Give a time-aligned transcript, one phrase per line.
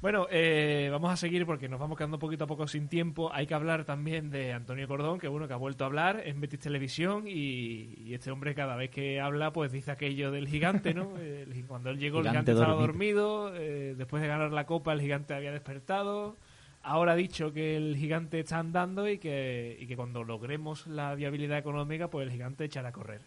[0.00, 3.30] Bueno, eh, vamos a seguir porque nos vamos quedando poquito a poco sin tiempo.
[3.34, 6.40] Hay que hablar también de Antonio Cordón, que bueno, que ha vuelto a hablar en
[6.40, 10.94] Betis Televisión y, y este hombre cada vez que habla pues dice aquello del gigante,
[10.94, 11.16] ¿no?
[11.20, 13.50] El- cuando él llegó Gigante el gigante estaba dormido.
[13.50, 16.38] dormido, eh, después de ganar la copa el gigante había despertado.
[16.82, 21.14] Ahora ha dicho que el gigante está andando y que, y que cuando logremos la
[21.14, 23.20] viabilidad económica pues el gigante echará a correr.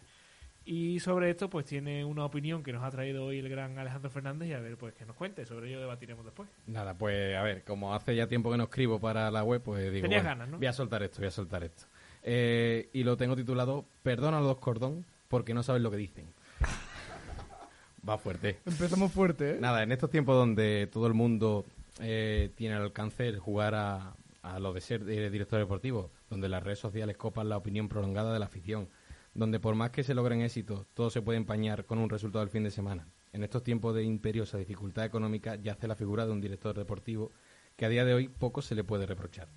[0.66, 4.10] Y sobre esto, pues tiene una opinión que nos ha traído hoy el gran Alejandro
[4.10, 5.44] Fernández y a ver, pues que nos cuente.
[5.44, 6.48] Sobre ello debatiremos después.
[6.66, 9.92] Nada, pues a ver, como hace ya tiempo que no escribo para la web, pues
[9.92, 10.58] digo, Tenías bueno, ganas, ¿no?
[10.58, 11.84] voy a soltar esto, voy a soltar esto.
[12.22, 16.26] Eh, y lo tengo titulado Perdona a los cordón porque no saben lo que dicen.
[18.08, 18.58] Va fuerte.
[18.66, 19.58] Empezamos fuerte, ¿eh?
[19.60, 21.64] Nada, en estos tiempos donde todo el mundo
[22.00, 26.48] eh, tiene al alcance el jugar a, a lo de ser eh, director deportivo, donde
[26.48, 28.88] las redes sociales copan la opinión prolongada de la afición,
[29.34, 32.52] donde por más que se logren éxitos, todo se puede empañar con un resultado del
[32.52, 33.06] fin de semana.
[33.32, 37.32] En estos tiempos de imperiosa dificultad económica yace la figura de un director deportivo
[37.76, 39.48] que a día de hoy poco se le puede reprochar.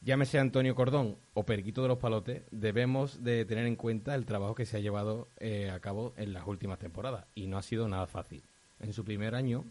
[0.00, 4.54] Llámese Antonio Cordón o Periquito de los Palotes, debemos de tener en cuenta el trabajo
[4.54, 7.88] que se ha llevado eh, a cabo en las últimas temporadas y no ha sido
[7.88, 8.42] nada fácil.
[8.80, 9.64] En su primer año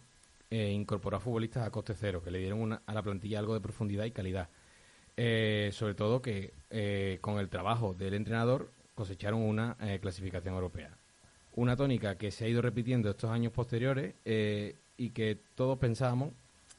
[0.50, 3.62] eh, incorporó a futbolistas a coste cero, que le dieron a la plantilla algo de
[3.62, 4.50] profundidad y calidad.
[5.16, 6.52] Eh, sobre todo que
[7.22, 10.98] con el trabajo del entrenador cosecharon una eh, clasificación europea.
[11.56, 16.34] Una tónica que se ha ido repitiendo estos años posteriores eh, y que todos pensábamos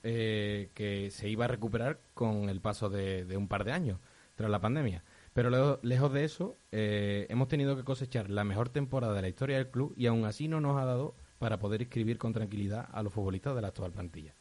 [0.06, 4.00] eh, que se iba a recuperar con el paso de, un par de años
[4.34, 5.02] tras la pandemia.
[5.32, 9.28] Pero lejos, lejos de eso, eh, hemos tenido que cosechar la mejor temporada de la
[9.28, 12.86] historia del club y aún así no nos ha dado para poder inscribir con tranquilidad
[12.92, 14.34] a los futbolistas de la actual plantilla.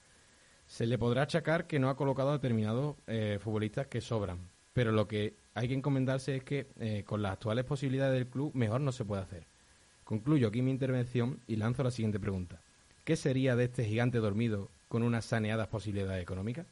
[0.65, 4.91] Se le podrá achacar que no ha colocado a determinados eh, futbolistas que sobran, pero
[4.91, 8.81] lo que hay que encomendarse es que eh, con las actuales posibilidades del club mejor
[8.81, 9.43] no se puede hacer.
[10.03, 12.59] Concluyo aquí mi intervención y lanzo la siguiente pregunta.
[13.05, 16.65] ¿Qué sería de este gigante dormido con unas saneadas posibilidades económicas?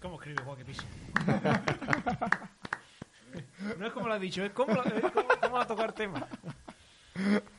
[0.00, 0.82] ¿Cómo escribe Juan Piso?
[3.78, 5.92] no es como lo ha dicho, es como, lo- es como, cómo va a tocar
[5.92, 6.26] tema.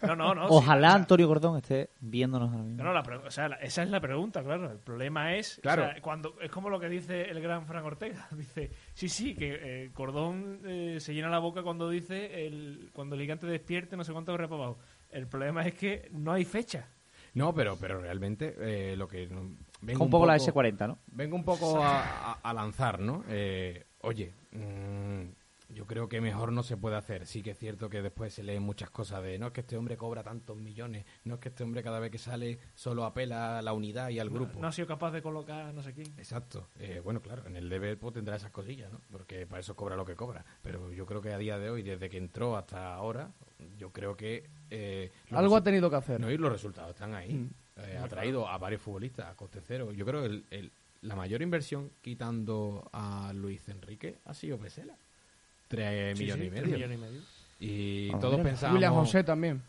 [0.02, 0.42] No, no, no.
[0.44, 2.84] sí, Ojalá o sea, Antonio Gordón esté viéndonos ahora mismo.
[2.84, 4.72] No, no, la o sea, la- esa es la pregunta, claro.
[4.72, 5.84] El problema es, o Claro.
[5.84, 8.28] sea, cuando es como lo que dice el gran Fran Ortega.
[8.38, 13.16] Dice, sí, sí, que eh, Cordón eh, se llena la boca cuando dice el, cuando
[13.16, 14.80] el gigante despierte, no sé cuánto corre para abajo.
[15.10, 16.88] El problema es que no hay fecha.
[17.34, 19.28] No, pero, pero realmente eh, lo que...
[19.28, 19.52] no-
[19.82, 20.98] vengo Con un poco la S40, ¿no?
[21.08, 23.24] Vengo un poco a, a- a lanzar, ¿no?
[23.30, 25.22] Eh, oye, mm,
[25.74, 27.26] yo creo que mejor no se puede hacer.
[27.26, 29.78] Sí que es cierto que después se leen muchas cosas de no es que este
[29.78, 33.60] hombre cobra tantos millones, no es que este hombre cada vez que sale solo apela
[33.60, 34.60] a la unidad y al grupo.
[34.60, 36.08] No ha sido capaz de colocar no sé quién.
[36.18, 36.68] Exacto.
[36.80, 39.00] Eh, bueno, claro, en el deber pues, tendrá esas cosillas, ¿no?
[39.12, 40.46] Porque para eso cobra lo que cobra.
[40.62, 43.32] Pero yo creo que a día de hoy, desde que entró hasta ahora,
[43.78, 44.50] yo creo que...
[44.70, 46.20] eh, Algo ha tenido que hacer.
[46.20, 47.34] no, y los resultados están ahí.
[47.34, 47.50] Mm.
[47.78, 49.92] Eh, ha traído a varios futbolistas a coste cero.
[49.92, 50.72] Yo creo que el- el-
[51.02, 54.96] la mayor inversión quitando a Luis Enrique ha sido Pesela.
[55.72, 56.76] Tres Sí, millones sí, y medio.
[56.76, 57.22] millones y medio.
[57.60, 58.44] Y Ah, todos mira.
[58.50, 58.76] pensábamos...
[58.78, 59.62] William José también.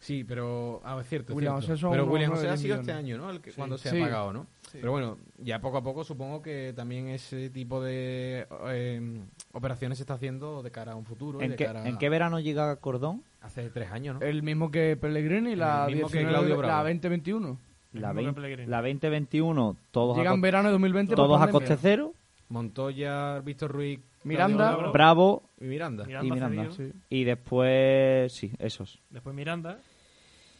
[0.00, 0.82] Sí, pero...
[0.84, 1.72] Ah, es cierto, es William cierto.
[1.86, 3.30] José Pero William José ha sido este año, ¿no?
[3.30, 3.56] El que, Sí.
[3.56, 3.98] Cuando se Sí.
[4.00, 4.46] ha pagado, ¿no?
[4.70, 4.78] Sí.
[4.80, 9.20] Pero bueno, ya poco a poco supongo que también ese tipo de eh,
[9.52, 11.40] operaciones se está haciendo de cara a un futuro.
[11.40, 13.22] y ¿En de qué, cara ¿En qué verano llega Cordón?
[13.40, 14.26] Hace tres años, ¿no?
[14.26, 16.82] El mismo que Pellegrini, la, El mismo que 19 Claudio la Bravo.
[16.88, 17.58] 2021.
[17.94, 18.70] La, mismo que 20 Pellegrini.
[18.70, 21.16] la 2021, todos, Llega a, verano de 2020.
[21.16, 22.12] por todos a coste cero.
[22.50, 24.76] Montoya, Víctor Ruiz, Miranda.
[24.92, 26.04] Bravo y Miranda.
[26.04, 26.68] Miranda y Miranda.
[27.10, 29.00] Y después, sí, esos.
[29.10, 29.78] Después Miranda.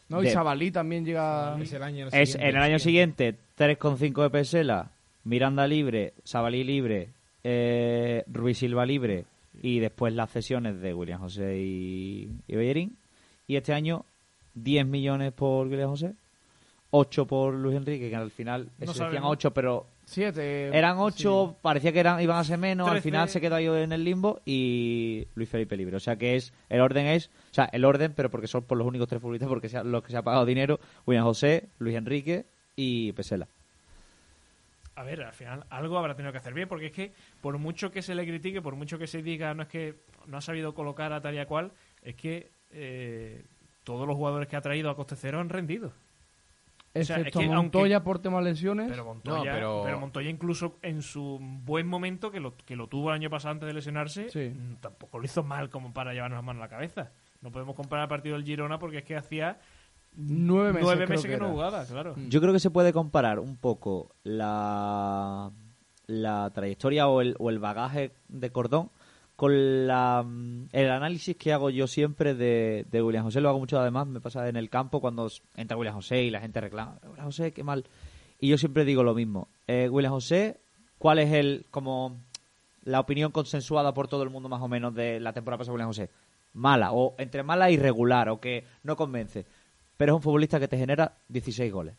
[0.08, 1.56] No, y De- Sabalí también llega.
[1.60, 2.48] Es el año Es siguiente.
[2.48, 4.90] en el año siguiente 3,5 de Pesela,
[5.24, 7.08] Miranda libre, Sabalí libre,
[7.42, 9.24] eh, Ruiz Silva libre
[9.62, 12.96] y después las cesiones de William José y, y Bellerín.
[13.46, 14.04] Y este año
[14.54, 16.14] 10 millones por William José,
[16.96, 19.32] 8 por Luis Enrique, que al final No se decían sabemos.
[19.32, 20.68] 8, pero Siete.
[20.68, 23.90] eran 8, parecía que eran iban a ser menos, al final se quedó ahí en
[23.92, 25.96] el limbo y Luis Felipe libre.
[25.96, 28.78] O sea que es el orden es, o sea, el orden, pero porque son por
[28.78, 31.96] los únicos tres futbolistas porque sea, los que se ha pagado dinero, William José, Luis
[31.96, 32.46] Enrique
[32.76, 33.48] y Pesela.
[34.94, 37.90] A ver, al final algo habrá tenido que hacer bien, porque es que por mucho
[37.90, 39.96] que se le critique, por mucho que se diga no es que
[40.26, 41.72] no ha sabido colocar a tal y a cual,
[42.02, 43.42] es que eh,
[43.82, 45.92] todos los jugadores que ha traído a coste cero han rendido.
[46.96, 48.88] O sea, Excepto es que Montoya por temas lesiones.
[48.88, 49.98] Pero Montoya, No, pero- pero...
[50.00, 53.66] Montoya incluso en su buen momento, que lo, que lo tuvo el año pasado antes
[53.66, 54.50] de lesionarse, Sí.
[54.54, 57.10] mm, tampoco lo hizo mal como para llevarnos la mano a la cabeza.
[57.40, 59.58] No podemos comparar el partido del Girona porque es que hacía
[60.16, 62.14] Nueve meses, nueve meses que que, no jugaba, claro.
[62.28, 65.50] Yo creo que se puede comparar un poco la,
[66.06, 68.90] la trayectoria o el, o el bagaje de Cordón
[69.36, 73.40] con la, mm, el análisis que hago yo siempre de, de William José.
[73.40, 76.40] Lo hago mucho además, me pasa en el campo cuando entra William José y la
[76.40, 77.84] gente reclama, William José, qué mal.
[78.40, 79.48] y yo siempre digo lo mismo.
[79.66, 80.60] Eh, William José,
[80.98, 82.16] ¿cuál es el como
[82.84, 85.74] la opinión consensuada por todo el mundo más o menos de la temporada pasada de
[85.74, 86.10] William José?
[86.52, 89.44] Mala, o entre mala y regular, o que no convence.
[89.96, 91.94] Pero es un futbolista que te genera 16 goles.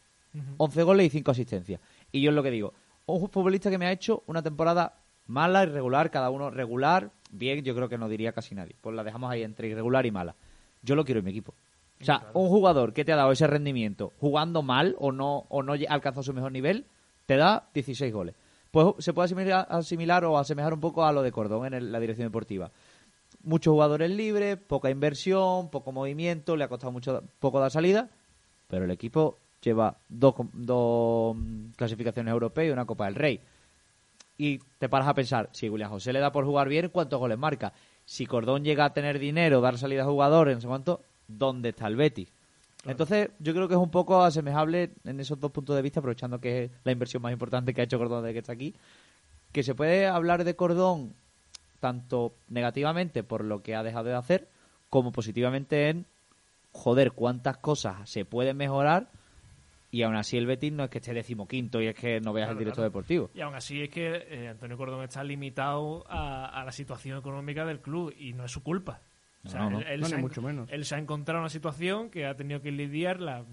[0.58, 1.80] 11 goles y 5 asistencias.
[2.12, 2.74] Y yo es lo que digo.
[3.06, 4.98] Un futbolista que me ha hecho una temporada
[5.28, 8.76] mala, irregular, cada uno regular, bien, yo creo que no diría casi nadie.
[8.82, 10.36] Pues la dejamos ahí entre irregular y mala.
[10.82, 11.54] Yo lo quiero en mi equipo.
[12.02, 15.64] O sea, un jugador que te ha dado ese rendimiento jugando mal o no, o
[15.64, 16.86] no alcanzó su mejor nivel,
[17.26, 18.36] te da 16 goles.
[18.72, 21.92] Pues se puede asimilar, asimilar o asemejar un poco a lo de Cordón en el-
[21.94, 22.70] la dirección deportiva.
[23.44, 28.10] Muchos jugadores libres, poca inversión, poco movimiento, le ha costado mucho poco dar salida,
[28.68, 31.38] pero el equipo lleva dos, dos
[31.78, 33.40] clasificaciones europeas y una Copa del Rey.
[34.38, 37.38] Y te paras a pensar, si William José le da por jugar bien, ¿cuántos goles
[37.38, 37.74] marca?
[38.06, 41.88] Si Cordón llega a tener dinero, dar salida a jugadores, no sé cuánto, ¿dónde está
[41.88, 42.30] el Betis?
[42.86, 46.40] Entonces, yo creo que es un poco asemejable en esos dos puntos de vista, aprovechando
[46.40, 48.76] que es la inversión más importante que ha hecho Cordón desde que está aquí,
[49.52, 51.14] que se puede hablar de Cordón
[51.80, 54.48] tanto negativamente por lo que ha dejado de hacer,
[54.90, 56.06] como positivamente en,
[56.72, 59.08] joder, cuántas cosas se pueden mejorar
[59.98, 62.48] y aún así el Betis no es que esté decimoquinto y es que no veas
[62.48, 62.90] Claro, el directo claro.
[62.90, 63.30] deportivo.
[63.34, 67.66] Y aún así es que eh, Antonio Cordón está limitado a, a la situación económica
[67.66, 69.02] del club y no es su culpa.
[69.44, 69.80] O sea, No, no.
[69.80, 70.70] Él, él No, se ha- mucho menos.
[70.72, 73.46] él se ha encontrado en una situación que ha tenido que lidiarla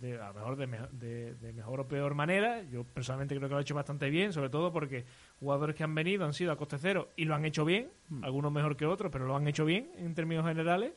[0.00, 2.62] de, a lo mejor de, me- de- de mejor o peor manera.
[2.64, 5.04] Yo personalmente creo que lo ha hecho bastante bien, sobre todo porque
[5.40, 8.24] jugadores que han venido han sido a coste cero y lo han hecho bien, Hmm.
[8.24, 10.92] algunos mejor que otros, pero lo han hecho bien en términos generales.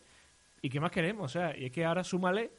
[0.61, 1.25] ¿Y qué más queremos?
[1.25, 2.51] O sea, y es que ahora súmale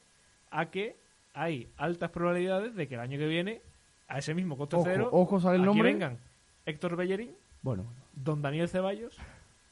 [0.50, 0.96] a que
[1.42, 3.62] hay altas probabilidades de que el año que viene
[4.08, 5.92] a ese mismo coste Ojo, cero ojo, ¿sale el aquí nombre?
[5.92, 6.18] vengan
[6.66, 7.30] Héctor Bellerín,
[7.62, 9.16] Bueno, Don Daniel Ceballos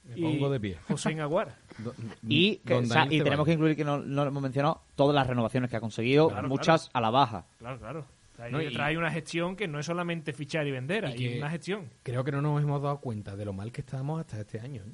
[0.04, 0.78] Me y pongo de pie.
[0.88, 1.56] José Aguar.
[2.28, 5.26] Y, que- o sea, tenemos que incluir que no, no lo hemos mencionado todas las
[5.26, 7.46] renovaciones que ha conseguido, Claro, muchas a la baja.
[7.58, 8.04] Claro, claro.
[8.36, 11.16] Trae, No, y- trae una gestión que no es solamente fichar y vender, Y hay
[11.16, 11.90] que- una gestión.
[12.02, 14.82] Creo que no nos hemos dado cuenta de lo mal que estábamos hasta este año.
[14.82, 14.92] ¿eh?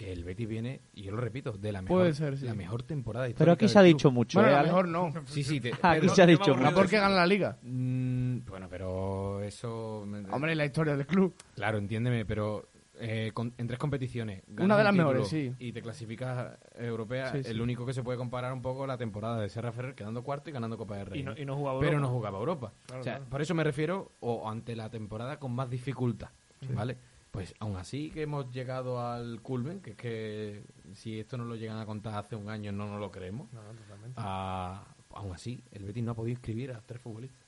[0.00, 2.46] Que el Betis viene, y yo lo repito, de la mejor, Puede ser, sí.
[2.46, 3.92] la mejor temporada Pero aquí se ha club.
[3.94, 4.40] dicho mucho.
[4.40, 5.12] bueno, ¿eh, a lo mejor no.
[5.26, 5.60] Sí, sí.
[5.60, 6.76] te- Aquí pero- se ha dicho aburro No mucho.
[6.76, 7.58] porque gana la liga.
[7.60, 9.98] Mm, bueno, pero eso...
[10.30, 11.34] Hombre, la historia del club.
[11.54, 14.42] Claro, entiéndeme, pero eh, con- en tres competiciones.
[14.46, 15.52] ganas Una de las mejores, sí.
[15.58, 17.32] Y te clasificas europea.
[17.32, 17.50] Sí, sí.
[17.50, 20.48] El único que se puede comparar un poco la temporada de Serra Ferrer quedando cuarto
[20.48, 21.20] y ganando Copa del Rey.
[21.20, 21.38] Y no, ¿no?
[21.38, 22.08] y no jugaba pero Europa.
[22.08, 22.72] no jugaba Europa.
[22.86, 23.30] Claro, o sea, claro.
[23.30, 26.30] por eso me refiero, o ante la temporada con más dificultad,
[26.74, 26.96] ¿vale?
[27.30, 31.54] Pues aún así que hemos llegado al culmen, que es que si esto no lo
[31.54, 34.14] llegan a contar hace un año no nos lo creemos, No, totalmente.
[34.16, 37.46] ah, aún así el Betis no ha podido inscribir a tres futbolistas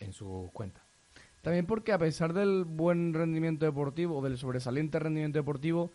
[0.00, 0.82] en sus cuentas.
[1.42, 5.92] También porque a pesar del buen rendimiento deportivo, del sobresaliente rendimiento deportivo,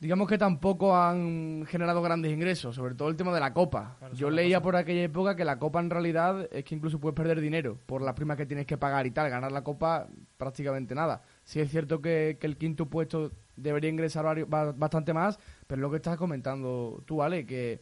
[0.00, 3.96] digamos que tampoco han generado grandes ingresos, sobre todo el tema de la Copa.
[3.98, 7.14] Claro, Yo leía por aquella época que la Copa en realidad es que incluso puedes
[7.14, 9.28] perder dinero por las primas que tienes que pagar y tal.
[9.28, 10.08] Ganar la Copa
[10.38, 11.22] prácticamente nada.
[11.44, 15.96] Sí es cierto que, que el quinto puesto debería ingresar bastante más, pero lo que
[15.96, 17.80] estás comentando tú, Ale, que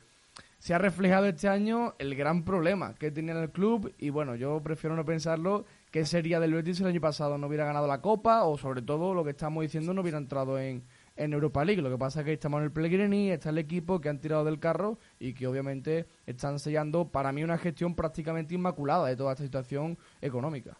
[0.58, 4.34] se ha reflejado este año el gran problema que tenía en el club y bueno,
[4.34, 8.00] yo prefiero no pensarlo, qué sería del Betis el año pasado no hubiera ganado la
[8.00, 10.82] Copa o sobre todo lo que estamos diciendo no hubiera entrado en,
[11.18, 11.82] en Europa League.
[11.82, 14.44] Lo que pasa es que estamos en el Pellegrini, está el equipo que han tirado
[14.44, 19.32] del carro y que obviamente están sellando para mí una gestión prácticamente inmaculada de toda
[19.32, 20.78] esta situación económica.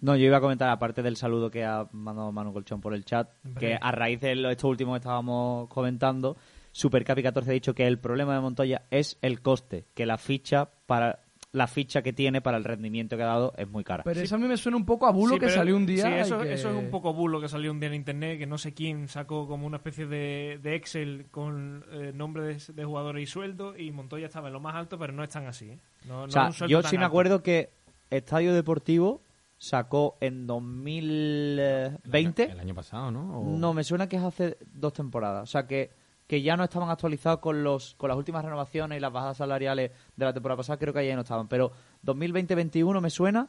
[0.00, 3.04] No, yo iba a comentar, aparte del saludo que ha mandado Manu Colchón por el
[3.04, 6.36] chat, que a raíz de lo- esto último que estábamos comentando,
[6.72, 10.70] Supercapi 14 ha dicho que el problema de Montoya es el coste, que la ficha
[10.86, 11.18] para
[11.52, 14.02] la ficha que tiene para el rendimiento que ha dado es muy cara.
[14.04, 15.84] Pero eso a mí me suena un poco a bulo Sí, que pero- salió un
[15.84, 16.04] día.
[16.06, 18.46] Sí, eso, que- eso es un poco bulo que salió un día en internet, que
[18.46, 22.84] no sé quién sacó como una especie de, de Excel con eh, nombre de, de
[22.86, 25.70] jugadores y sueldo, y Montoya estaba en lo más alto, pero no es tan así.
[25.72, 25.78] ¿eh?
[26.08, 27.68] No, no o es sea, yo tan sí me acuerdo que
[28.08, 29.20] Estadio Deportivo
[29.58, 32.44] sacó en 2020...
[32.50, 33.40] El año pasado, ¿no?
[33.40, 35.42] O- No, me suena que es hace dos temporadas.
[35.42, 35.90] O sea, que,
[36.32, 39.90] que ya no estaban actualizados con los con las últimas renovaciones y las bajas salariales
[40.16, 40.78] de la temporada pasada.
[40.78, 41.46] Creo que ya no estaban.
[41.46, 41.72] Pero
[42.06, 43.48] 2020-21 me suena.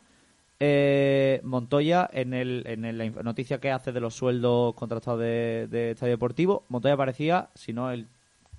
[0.59, 5.91] eh, Montoya, en, el, en la noticia que hace de los sueldos contratados de, de
[5.91, 8.07] Estadio Deportivo, Montoya aparecía, si no, el,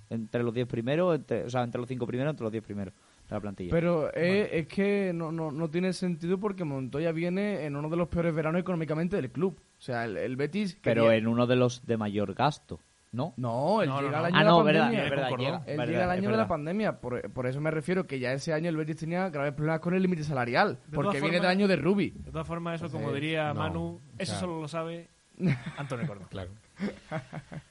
[0.09, 2.93] entre los 10 primeros, entre, o sea, entre los 5 primeros, entre los 10 primeros
[3.29, 3.71] de la plantilla.
[3.71, 7.97] Pero eh, es que no, no, no tiene sentido porque Montoya viene en uno de
[7.97, 9.55] los peores veranos económicamente del club.
[9.77, 10.77] O sea, el, el Betis...
[10.81, 12.79] Pero quería- en uno de los de mayor gasto,
[13.15, 13.33] ¿no?
[13.37, 14.17] No, él No, llega no.
[14.17, 15.09] al año Ah, de la verdad, pandemia.
[15.09, 18.05] verdad, llega, Él verdad, llega al año de la pandemia, por, por eso me refiero
[18.05, 21.19] que ya ese año el Betis tenía graves problemas con el límite salarial, De porque
[21.21, 22.11] viene del año de Rubi.
[22.11, 25.09] De todas formas, eso, como diría no, Manu, eso solo lo sabe
[25.77, 26.27] Antonio Cordón.
[26.29, 26.51] Claro.